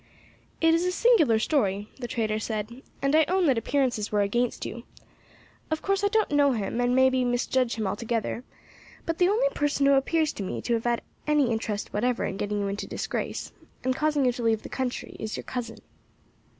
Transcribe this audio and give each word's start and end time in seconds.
"It 0.61 0.73
is 0.73 0.83
a 0.83 0.91
singular 0.91 1.37
story," 1.37 1.91
the 1.99 2.07
trader 2.07 2.39
said, 2.39 2.81
"and 3.03 3.15
I 3.15 3.23
own 3.27 3.45
that 3.45 3.59
appearances 3.59 4.11
were 4.11 4.21
against 4.23 4.65
you. 4.65 4.81
Of 5.69 5.83
course 5.83 6.03
I 6.03 6.07
don't 6.07 6.31
know 6.31 6.53
him, 6.53 6.81
and 6.81 6.95
may 6.95 7.07
be 7.11 7.23
misjudge 7.23 7.75
him 7.75 7.85
altogether, 7.85 8.43
but 9.05 9.19
the 9.19 9.29
only 9.29 9.49
person 9.49 9.85
who 9.85 9.93
appears 9.93 10.33
to 10.33 10.43
me 10.43 10.59
to 10.63 10.73
have 10.73 10.85
had 10.85 11.01
any 11.27 11.51
interest 11.51 11.93
whatever 11.93 12.25
in 12.25 12.37
getting 12.37 12.61
you 12.61 12.67
into 12.67 12.87
disgrace, 12.87 13.51
and 13.83 13.95
causing 13.95 14.25
you 14.25 14.31
to 14.31 14.41
leave 14.41 14.63
the 14.63 14.69
country, 14.69 15.15
is 15.19 15.37
your 15.37 15.43
cousin." 15.43 15.77